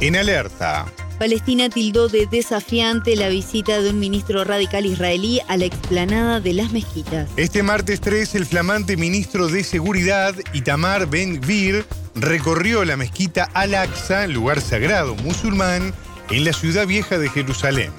En 0.00 0.14
alerta. 0.14 0.86
Palestina 1.18 1.68
tildó 1.68 2.08
de 2.08 2.26
desafiante 2.26 3.16
la 3.16 3.28
visita 3.28 3.82
de 3.82 3.90
un 3.90 3.98
ministro 3.98 4.44
radical 4.44 4.86
israelí 4.86 5.40
a 5.48 5.56
la 5.56 5.64
explanada 5.64 6.38
de 6.38 6.52
las 6.52 6.70
mezquitas. 6.70 7.28
Este 7.36 7.64
martes 7.64 8.00
3, 8.00 8.36
el 8.36 8.46
flamante 8.46 8.96
ministro 8.96 9.48
de 9.48 9.64
Seguridad, 9.64 10.36
Itamar 10.52 11.08
Ben-Gvir, 11.08 11.84
recorrió 12.14 12.84
la 12.84 12.96
mezquita 12.96 13.50
Al-Aqsa, 13.54 14.28
lugar 14.28 14.60
sagrado 14.60 15.16
musulmán, 15.16 15.92
en 16.30 16.44
la 16.44 16.52
ciudad 16.52 16.86
vieja 16.86 17.18
de 17.18 17.28
Jerusalén. 17.28 17.90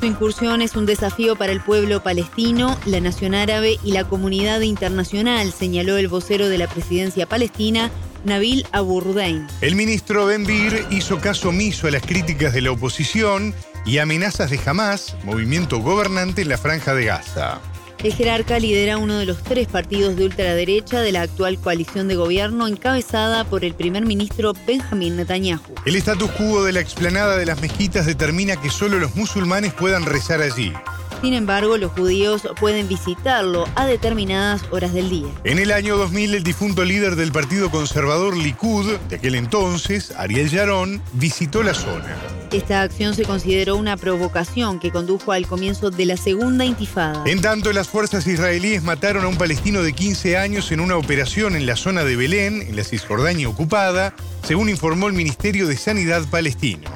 Su 0.00 0.06
incursión 0.06 0.62
es 0.62 0.76
un 0.76 0.86
desafío 0.86 1.36
para 1.36 1.52
el 1.52 1.60
pueblo 1.60 2.02
palestino, 2.02 2.78
la 2.86 3.00
nación 3.00 3.34
árabe 3.34 3.78
y 3.82 3.92
la 3.92 4.04
comunidad 4.04 4.60
internacional, 4.60 5.52
señaló 5.52 5.98
el 5.98 6.08
vocero 6.08 6.48
de 6.48 6.56
la 6.56 6.68
presidencia 6.68 7.26
palestina, 7.26 7.90
Nabil 8.28 8.66
Aburdain. 8.72 9.46
El 9.60 9.74
ministro 9.74 10.26
Benvir 10.26 10.84
hizo 10.90 11.18
caso 11.18 11.48
omiso 11.48 11.86
a 11.86 11.90
las 11.90 12.02
críticas 12.02 12.52
de 12.52 12.60
la 12.60 12.70
oposición 12.70 13.54
y 13.86 13.98
amenazas 13.98 14.50
de 14.50 14.60
Hamas, 14.64 15.16
movimiento 15.24 15.78
gobernante 15.78 16.42
en 16.42 16.50
la 16.50 16.58
franja 16.58 16.94
de 16.94 17.06
Gaza. 17.06 17.60
El 18.04 18.14
jerarca 18.14 18.60
lidera 18.60 18.96
uno 18.96 19.18
de 19.18 19.26
los 19.26 19.42
tres 19.42 19.66
partidos 19.66 20.14
de 20.14 20.26
ultraderecha 20.26 21.00
de 21.00 21.10
la 21.10 21.22
actual 21.22 21.58
coalición 21.58 22.06
de 22.06 22.14
gobierno 22.14 22.68
encabezada 22.68 23.42
por 23.44 23.64
el 23.64 23.74
primer 23.74 24.06
ministro 24.06 24.52
Benjamin 24.66 25.16
Netanyahu. 25.16 25.74
El 25.84 25.96
status 25.96 26.30
quo 26.32 26.62
de 26.62 26.72
la 26.72 26.80
explanada 26.80 27.36
de 27.36 27.46
las 27.46 27.60
mezquitas 27.60 28.06
determina 28.06 28.60
que 28.60 28.70
solo 28.70 29.00
los 29.00 29.16
musulmanes 29.16 29.72
puedan 29.72 30.04
rezar 30.04 30.42
allí. 30.42 30.72
Sin 31.22 31.34
embargo, 31.34 31.76
los 31.78 31.90
judíos 31.92 32.48
pueden 32.60 32.86
visitarlo 32.86 33.66
a 33.74 33.86
determinadas 33.86 34.62
horas 34.70 34.92
del 34.92 35.10
día. 35.10 35.28
En 35.42 35.58
el 35.58 35.72
año 35.72 35.96
2000, 35.96 36.34
el 36.34 36.44
difunto 36.44 36.84
líder 36.84 37.16
del 37.16 37.32
Partido 37.32 37.70
Conservador 37.70 38.36
Likud, 38.36 38.96
de 39.08 39.16
aquel 39.16 39.34
entonces, 39.34 40.12
Ariel 40.16 40.48
Sharon, 40.48 41.02
visitó 41.14 41.64
la 41.64 41.74
zona. 41.74 42.16
Esta 42.52 42.82
acción 42.82 43.14
se 43.14 43.24
consideró 43.24 43.76
una 43.76 43.96
provocación 43.96 44.78
que 44.78 44.90
condujo 44.90 45.32
al 45.32 45.46
comienzo 45.46 45.90
de 45.90 46.06
la 46.06 46.16
segunda 46.16 46.64
intifada. 46.64 47.24
En 47.26 47.40
tanto, 47.40 47.72
las 47.72 47.88
fuerzas 47.88 48.26
israelíes 48.26 48.82
mataron 48.84 49.24
a 49.24 49.28
un 49.28 49.36
palestino 49.36 49.82
de 49.82 49.92
15 49.92 50.38
años 50.38 50.70
en 50.70 50.80
una 50.80 50.96
operación 50.96 51.56
en 51.56 51.66
la 51.66 51.76
zona 51.76 52.04
de 52.04 52.16
Belén, 52.16 52.62
en 52.62 52.76
la 52.76 52.84
Cisjordania 52.84 53.48
ocupada, 53.48 54.14
según 54.44 54.68
informó 54.68 55.08
el 55.08 55.14
Ministerio 55.14 55.66
de 55.66 55.76
Sanidad 55.76 56.22
palestino. 56.30 56.88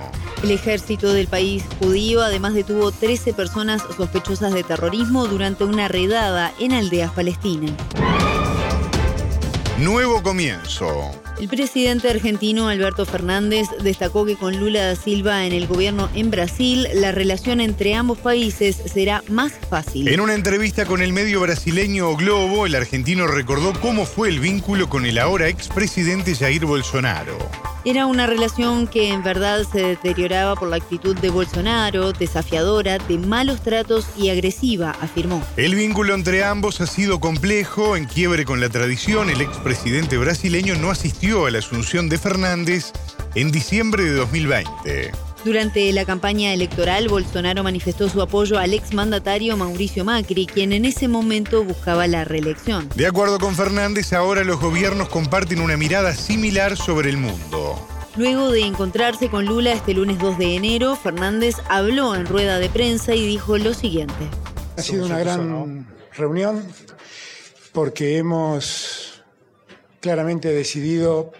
El 0.43 0.51
ejército 0.51 1.13
del 1.13 1.29
país 1.29 1.63
judío 1.79 2.21
además 2.21 2.55
detuvo 2.55 2.91
13 2.91 3.33
personas 3.33 3.81
sospechosas 3.97 4.53
de 4.53 4.65
terrorismo 4.65 5.29
durante 5.29 5.63
una 5.63 5.87
redada 5.87 6.53
en 6.59 6.73
aldeas 6.73 7.13
palestinas. 7.13 7.73
Nuevo 9.79 10.23
comienzo. 10.23 11.13
El 11.41 11.49
presidente 11.49 12.11
argentino 12.11 12.69
Alberto 12.69 13.07
Fernández 13.07 13.69
destacó 13.83 14.25
que 14.25 14.37
con 14.37 14.59
Lula 14.59 14.87
da 14.87 14.97
Silva 14.97 15.47
en 15.47 15.53
el 15.53 15.67
gobierno 15.67 16.09
en 16.15 16.31
Brasil, 16.31 16.89
la 16.95 17.13
relación 17.13 17.61
entre 17.61 17.95
ambos 17.95 18.19
países 18.19 18.77
será 18.77 19.23
más 19.29 19.53
fácil. 19.71 20.09
En 20.09 20.21
una 20.21 20.35
entrevista 20.35 20.87
con 20.87 21.03
el 21.03 21.13
medio 21.13 21.41
brasileño 21.41 22.17
Globo, 22.17 22.67
el 22.67 22.75
argentino 22.75 23.27
recordó 23.27 23.73
cómo 23.81 24.07
fue 24.07 24.29
el 24.29 24.41
vínculo 24.41 24.89
con 24.89 25.07
el 25.07 25.19
ahora 25.19 25.49
expresidente 25.49 26.35
Jair 26.35 26.65
Bolsonaro. 26.65 27.39
Era 27.85 28.07
una 28.07 28.29
relación 28.29 28.87
que 28.87 29.09
en 29.09 29.25
verdad 29.25 29.67
se 29.71 29.81
deterioraba 29.81 30.55
por 30.55 30.69
la 30.69 30.77
actitud 30.77 31.17
de 31.17 31.31
Bolsonaro, 31.31 32.13
desafiadora, 32.13 32.99
de 32.99 33.19
malos 33.19 33.61
tratos 33.61 34.07
y 34.17 34.31
agresiva, 34.31 34.93
afirmó. 35.01 35.43
El 35.57 35.75
vínculo 35.75 36.15
entre 36.15 36.45
ambos 36.45 36.81
ha 36.81 36.87
sido 36.87 37.19
complejo, 37.19 37.97
en 37.97 38.05
quiebre 38.05 38.45
con 38.45 38.61
la 38.61 38.69
tradición. 38.69 39.31
El 39.31 39.41
expresidente 39.41 40.17
brasileño 40.17 40.77
no 40.77 40.93
asistió 40.93 41.47
a 41.47 41.51
la 41.51 41.59
asunción 41.59 42.09
de 42.09 42.19
Fernández 42.19 42.93
en 43.35 43.51
diciembre 43.51 44.05
de 44.05 44.13
2020. 44.13 45.32
Durante 45.45 45.93
la 45.93 46.05
campaña 46.05 46.55
electoral, 46.55 47.09
Bolsonaro 47.09 47.65
manifestó 47.65 48.09
su 48.09 48.23
apoyo 48.23 48.59
al 48.59 48.75
exmandatario 48.75 49.57
Mauricio 49.57 50.05
Macri, 50.05 50.47
quien 50.47 50.73
en 50.73 50.85
ese 50.85 51.09
momento 51.09 51.65
buscaba 51.65 52.07
la 52.07 52.25
reelección. 52.25 52.89
De 52.95 53.09
acuerdo 53.09 53.41
con 53.41 53.57
Fernández, 53.57 54.13
ahora 54.13 54.45
los 54.45 54.61
gobiernos 54.61 55.09
comparten 55.09 55.61
una 55.61 55.77
mirada 55.77 56.15
similar 56.15 56.77
sobre 56.77 57.11
el 57.11 57.17
mundo. 57.17 57.77
Luego 58.15 58.53
de 58.53 58.61
encontrarse 58.61 59.31
con 59.31 59.47
Lula 59.47 59.73
este 59.73 59.95
lunes 59.95 60.19
2 60.21 60.39
de 60.39 60.55
enero, 60.55 60.95
Fernández 60.95 61.57
habló 61.69 62.15
en 62.15 62.27
rueda 62.27 62.61
de 62.61 62.69
prensa 62.69 63.17
y 63.17 63.27
dijo 63.27 63.59
lo 63.59 63.75
siguiente. 63.75 64.29
Ha 64.77 64.83
sido 64.83 65.07
una 65.07 65.19
gran 65.19 65.89
reunión 66.15 66.65
porque 67.73 68.19
hemos 68.19 69.25
claramente 70.01 70.53
decidido 70.53 71.33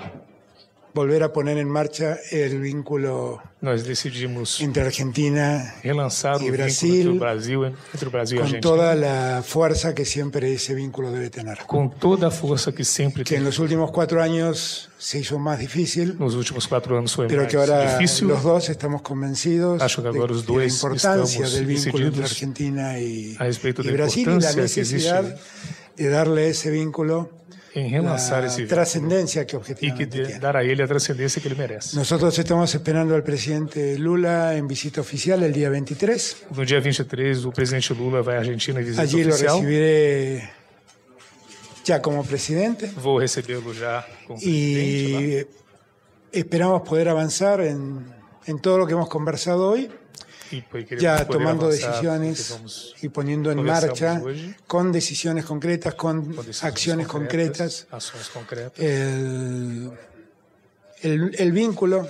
volver 0.95 1.23
a 1.23 1.33
poner 1.33 1.57
en 1.59 1.69
marcha 1.69 2.19
el 2.31 2.61
vínculo 2.61 3.41
Nós 3.63 3.85
decidimos 3.85 4.61
entre 4.61 4.83
Argentina 4.83 5.75
relançar 5.83 6.43
y 6.43 6.51
Brasil 6.51 7.07
entre 7.07 7.17
o 7.17 7.21
Brasil, 7.21 7.61
entre 7.95 8.09
o 8.09 8.11
Brasil 8.11 8.39
con 8.41 8.61
toda 8.61 8.95
la 8.95 9.43
fuerza 9.43 9.95
que 9.95 10.05
siempre 10.05 10.53
ese 10.53 10.75
vínculo 10.75 11.11
debe 11.13 11.31
tener. 11.31 11.59
com 11.67 11.89
toda 11.89 12.27
a 12.27 12.31
força 12.31 12.73
que 12.73 12.85
sempre 12.85 13.25
Que 13.25 13.37
en 13.37 13.45
los 13.45 13.59
últimos 13.59 13.91
cuatro 13.91 14.21
años 14.21 14.91
se 14.99 15.21
hizo 15.21 15.39
más 15.39 15.59
difícil, 15.59 16.17
Nos 16.19 16.35
últimos 16.35 16.67
quatro 16.69 16.99
anos 16.99 17.15
foi 17.15 17.27
pero 17.29 17.47
que 17.49 17.57
ahora 17.57 17.97
difícil. 17.99 18.29
los 18.29 18.43
dos 18.43 18.69
estamos 18.69 19.01
convencidos 19.03 19.81
Acho 19.81 20.03
que 20.03 20.11
de, 20.11 20.19
de 20.19 20.59
la 20.59 20.65
importancia 20.67 21.49
del 21.49 21.67
vínculo 21.67 22.07
entre 22.07 22.25
Argentina 22.25 22.99
y, 22.99 23.37
a 23.39 23.45
respeito 23.45 23.83
y 23.83 23.87
da 23.87 23.93
Brasil 23.93 24.27
y 24.29 24.41
la 24.41 24.51
existe 24.51 24.61
necesidad 24.61 25.25
de 25.97 26.09
darle 26.09 26.49
ese 26.49 26.71
vínculo 26.71 27.31
em 27.75 27.89
relançar 27.89 28.41
la 28.41 28.47
esse 28.49 28.67
trascendencia 28.67 29.45
que 29.47 29.57
e 29.57 29.93
que 29.93 30.07
tiene. 30.07 30.39
dar 30.39 30.57
a 30.57 30.63
ele 30.63 30.83
a 30.83 30.87
transcendência 30.87 31.41
que 31.41 31.49
ele 31.49 31.55
merece. 31.55 31.97
Nosotros 31.97 32.39
estamos 32.39 32.75
esperando 32.75 33.15
al 33.15 33.23
presidente 33.23 33.97
Lula 33.99 34.55
en 34.57 34.67
visita 34.69 35.01
oficial 35.01 35.43
el 35.43 35.53
día 35.53 35.71
23. 35.71 36.37
No 36.55 36.65
dia 36.67 36.81
23, 36.81 37.45
o 37.47 37.51
presidente 37.53 37.95
Lula 37.95 38.21
vai 38.23 38.37
à 38.37 38.41
Argentina 38.41 38.81
em 38.81 38.85
visita 38.85 39.03
Allí 39.03 39.25
lo 39.25 39.31
oficial. 39.31 39.57
recibiré 39.57 40.51
ya 41.85 42.01
como 42.01 42.23
presidente 42.25 42.87
Vou 42.97 43.19
recebê-lo 43.19 43.73
já 43.75 44.07
como 44.27 44.39
presidente 44.39 45.13
lá. 45.13 45.21
y 45.21 45.47
esperamos 46.39 46.83
poder 46.83 47.09
avanzar 47.09 47.61
en, 47.61 48.05
en 48.47 48.59
todo 48.61 48.79
lo 48.79 48.87
que 48.87 48.93
hemos 48.93 49.09
conversado 49.09 49.69
hoy, 49.71 49.85
E 49.87 50.02
ya 50.99 51.25
poder 51.25 51.27
tomando 51.27 51.67
avançar, 51.67 51.91
decisiones 51.91 52.95
y 53.03 53.09
poniendo 53.09 53.51
en 53.51 53.63
marcha 53.63 54.21
con 54.67 54.93
decisiones 54.93 55.45
concretas, 55.45 55.95
con 55.95 56.35
acciones 56.63 57.07
concretas, 57.07 57.87
ações 57.91 58.29
concretas. 58.29 58.79
el, 58.79 59.91
el, 61.03 61.35
el 61.39 61.53
vínculo 61.53 62.09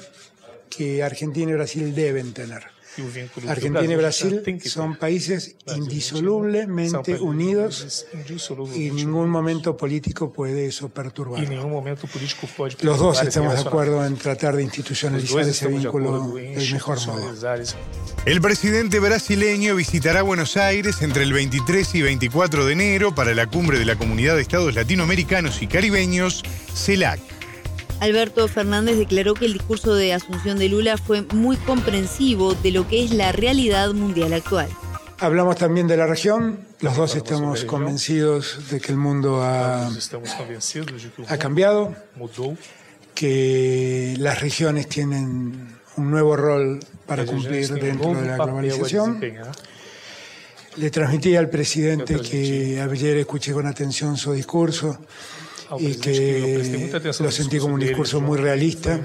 que 0.69 1.03
Argentina 1.03 1.51
y 1.51 1.55
Brasil 1.55 1.95
deben 1.95 2.33
tener. 2.33 2.65
Argentina 3.49 3.93
y 3.93 3.97
Brasil 3.97 4.43
son 4.65 4.97
países 4.97 5.57
indisolublemente 5.75 7.19
unidos 7.21 8.07
y 8.75 8.91
ningún 8.91 9.29
momento 9.29 9.77
político 9.77 10.33
puede 10.33 10.67
eso 10.67 10.89
pode 10.89 11.13
Los 12.83 12.99
dos 12.99 13.19
perturbar 13.19 13.29
estamos 13.29 13.55
de 13.55 13.61
acuerdo 13.61 14.05
en 14.05 14.17
tratar 14.17 14.57
de 14.57 14.63
institucionalizar 14.63 15.41
ese 15.41 15.69
vínculo 15.69 16.35
del 16.35 16.73
mejor 16.73 17.07
modo. 17.07 17.33
El 18.25 18.41
presidente 18.41 19.01
brasileño 19.01 19.75
visitará 19.75 20.23
Buenos 20.23 20.57
Aires 20.57 21.03
entre 21.03 21.23
el 21.25 21.33
23 21.33 21.95
y 21.95 22.03
24 22.03 22.67
de 22.67 22.73
enero 22.73 23.15
para 23.15 23.35
la 23.35 23.47
cumbre 23.47 23.79
de 23.79 23.85
la 23.85 23.97
Comunidad 23.97 24.37
de 24.37 24.43
Estados 24.43 24.75
Latinoamericanos 24.75 25.63
y 25.63 25.67
Caribeños, 25.67 26.43
CELAC. 26.75 27.32
Alberto 28.03 28.49
Fernández 28.49 28.99
declaró 28.99 29.35
que 29.35 29.45
el 29.45 29.53
discurso 29.53 29.95
de 29.95 30.13
Asunción 30.13 30.59
de 30.59 30.69
Lula 30.69 30.99
fue 30.99 31.23
muy 31.35 31.57
comprensivo 31.57 32.53
de 32.55 32.73
lo 32.73 32.89
que 32.89 33.05
es 33.05 33.13
la 33.13 33.31
realidad 33.31 33.93
mundial 33.93 34.33
actual. 34.33 34.69
Hablamos 35.21 35.55
también 35.55 35.87
de 35.87 35.97
la 35.97 36.09
región. 36.09 36.59
Los 36.81 36.97
dos 36.97 37.15
estamos 37.15 37.65
convencidos 37.65 38.69
de 38.71 38.81
que 38.81 38.91
el 38.91 38.99
mundo 38.99 39.41
ha, 39.45 39.89
cambiado, 41.39 41.95
que 43.15 44.17
las 44.19 44.41
regiones 44.41 44.89
tienen 44.89 45.79
un 45.97 46.11
nuevo 46.11 46.35
rol 46.35 46.81
para 47.07 47.25
cumplir 47.25 47.71
um 47.71 47.79
dentro 47.79 48.15
de 48.17 48.27
la 48.27 48.37
globalización. 48.37 49.21
desempenhar. 49.21 49.53
Le 50.75 50.91
transmití 50.91 51.37
al 51.37 51.49
presidente 51.49 52.19
que 52.21 52.81
ayer 52.81 53.19
escuché 53.19 53.53
con 53.53 53.65
atención 53.69 54.17
su 54.17 54.33
discurso 54.33 54.99
y 55.79 55.95
que 55.97 57.01
lo 57.21 57.31
sentí 57.31 57.59
como 57.59 57.75
un 57.75 57.81
discurso 57.81 58.21
muy 58.21 58.39
realista 58.39 59.01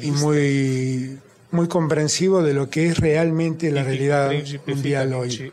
y 0.00 0.10
muy, 0.10 1.18
muy 1.50 1.68
comprensivo 1.68 2.42
de 2.42 2.54
lo 2.54 2.68
que 2.68 2.88
es 2.88 2.98
realmente 2.98 3.70
la 3.70 3.82
realidad 3.82 4.32
mundial 4.66 5.14
hoy. 5.14 5.52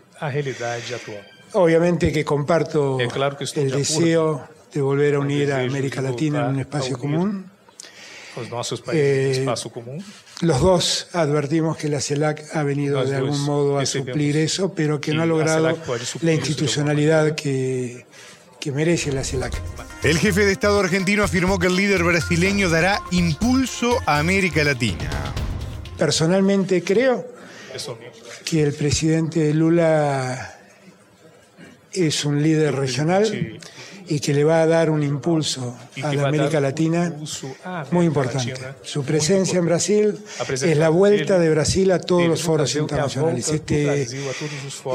Obviamente 1.53 2.11
que 2.11 2.25
comparto 2.25 2.97
estoy 3.39 3.63
el 3.63 3.71
deseo 3.71 4.47
de 4.73 4.81
volver 4.81 5.15
a 5.15 5.19
unir 5.19 5.51
a 5.51 5.61
América 5.61 6.01
Latina 6.01 6.45
en 6.45 6.51
un 6.51 6.57
a 6.57 6.61
espacio 6.61 6.97
común. 6.97 7.51
Eh. 8.91 9.45
Los 10.41 10.61
dos 10.61 11.07
advertimos 11.13 11.77
que 11.77 11.87
la 11.87 12.01
CELAC 12.01 12.43
ha 12.55 12.63
venido 12.63 13.05
de 13.05 13.15
algún 13.15 13.39
modo 13.41 13.77
a 13.77 13.85
suplir 13.85 14.37
eso, 14.37 14.73
pero 14.73 14.99
que 14.99 15.13
no 15.13 15.21
ha 15.21 15.25
logrado 15.27 15.77
la 16.21 16.33
institucionalidad 16.33 17.35
que, 17.35 18.07
que 18.63 18.71
merece 18.71 19.11
la 19.11 19.25
CELAC. 19.25 19.61
El 20.03 20.17
jefe 20.17 20.45
de 20.45 20.53
Estado 20.53 20.79
argentino 20.79 21.21
afirmó 21.25 21.59
que 21.59 21.67
el 21.67 21.75
líder 21.75 22.01
brasileño 22.01 22.69
dará 22.69 23.01
impulso 23.11 23.99
a 24.05 24.19
América 24.19 24.63
Latina. 24.63 25.11
Personalmente 25.97 26.81
creo 26.81 27.27
que 28.45 28.63
el 28.63 28.73
presidente 28.73 29.53
Lula 29.53 30.55
es 31.91 32.23
un 32.23 32.41
líder 32.41 32.73
regional 32.75 33.59
y 34.07 34.19
que 34.19 34.33
le 34.33 34.43
va 34.43 34.61
a 34.61 34.67
dar 34.67 34.89
un 34.89 35.03
impulso 35.03 35.75
a 36.01 36.13
la 36.13 36.27
América 36.27 36.59
Latina 36.59 37.13
muy 37.91 38.05
importante. 38.05 38.53
Su 38.83 39.03
presencia 39.03 39.59
en 39.59 39.65
Brasil 39.65 40.19
es 40.49 40.77
la 40.77 40.89
vuelta 40.89 41.39
de 41.39 41.49
Brasil 41.49 41.91
a 41.91 41.99
todos 41.99 42.27
los 42.27 42.41
foros 42.41 42.75
internacionales. 42.75 43.49
Este, 43.49 44.07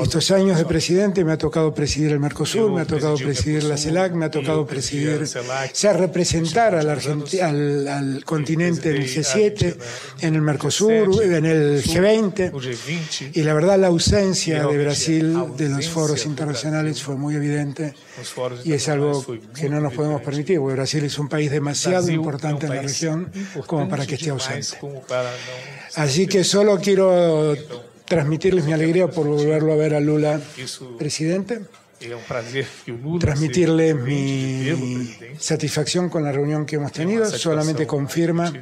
estos 0.03 0.31
años 0.31 0.59
de 0.59 0.65
presidente 0.65 1.25
me 1.25 1.33
ha 1.33 1.39
tocado 1.39 1.75
presidir 1.75 2.13
el 2.13 2.21
Mercosur, 2.21 2.71
me 2.73 2.83
ha 2.83 2.87
tocado 2.87 3.17
presidir 3.17 3.65
la 3.65 3.77
CELAC, 3.77 4.13
me 4.13 4.27
ha 4.27 4.31
tocado 4.31 4.67
presidir, 4.67 5.23
o 5.23 5.27
sea, 5.73 5.93
representar 5.93 6.75
al, 6.75 6.89
al, 6.89 7.89
al 7.89 8.25
continente 8.25 8.91
en 8.91 8.97
el 8.97 9.03
presidí 9.03 9.21
G7, 9.21 9.49
Argentina 9.49 9.85
en 10.21 10.35
el 10.35 10.43
Mercosur, 10.43 11.09
G7, 11.09 11.37
en 11.37 11.47
el 11.47 11.83
Sur, 11.83 11.95
G20. 11.95 12.51
o 12.53 12.61
G20, 12.61 13.31
Y 13.35 13.43
la 13.43 13.55
verdad 13.55 13.79
la 13.79 13.89
ausencia 13.89 14.67
de 14.67 14.79
Brasil 14.79 15.37
de 15.57 15.69
los 15.69 15.89
foros 15.89 16.27
internacionales 16.27 17.03
fue 17.03 17.17
muy 17.17 17.35
evidente 17.35 17.95
os 18.21 18.29
fóruns 18.29 18.67
y 18.67 18.73
es 18.73 18.89
algo 18.89 18.98
foi 19.23 19.39
que 19.55 19.69
no 19.69 19.81
nos 19.81 19.93
podemos 19.95 20.21
permitir, 20.23 20.59
porque 20.59 20.75
Brasil 20.75 21.05
es 21.05 21.19
un 21.19 21.29
país 21.29 21.51
demasiado 21.51 22.11
importante 22.11 22.67
en 22.67 22.75
la 22.75 22.83
región 22.83 23.31
como 23.67 23.89
para 23.89 24.07
que 24.07 24.15
esté 24.15 24.31
ausente. 24.31 24.79
Así 25.95 26.27
que 26.27 26.45
solo 26.45 26.79
quiero 26.79 27.57
transmitirles 28.07 28.65
mi 28.65 28.73
alegría 28.73 29.09
por 29.09 29.27
volverlo 29.27 29.73
a 29.73 29.77
ver 29.77 29.95
a 29.95 30.01
Lula 30.01 30.41
presidente, 30.99 31.61
verlo 32.01 32.19
mi 33.37 33.49
presidente. 34.77 35.35
satisfacción 35.39 36.09
con 36.09 36.25
la 36.25 36.33
reunión 36.33 36.67
que 36.67 36.77
hemos 36.77 36.93
tenido, 36.93 37.27
solamente 37.27 37.87
confirma 37.87 38.53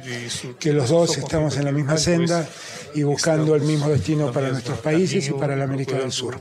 que 0.59 0.73
los 0.73 0.89
dos 0.89 1.17
estamos 1.17 1.57
en 1.57 1.65
la 1.65 1.71
misma 1.71 1.97
senda 1.97 2.47
y 2.95 3.03
buscando 3.03 3.55
el 3.55 3.61
mismo 3.61 3.89
destino 3.89 4.27
no 4.27 4.31
para 4.31 4.49
nuestros 4.49 4.79
países 4.79 5.27
y 5.27 5.33
para 5.33 5.55
la 5.55 5.65
América 5.65 5.97
del 5.97 6.11
Sur. 6.11 6.39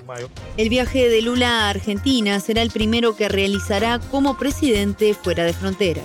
El 0.56 0.68
viaje 0.68 1.08
de 1.08 1.22
Lula 1.22 1.66
a 1.66 1.70
Argentina 1.70 2.40
será 2.40 2.62
el 2.62 2.70
primero 2.70 3.16
que 3.16 3.28
realizará 3.28 4.00
como 4.10 4.38
presidente 4.38 5.14
fuera 5.14 5.44
de 5.44 5.52
fronteras. 5.52 6.04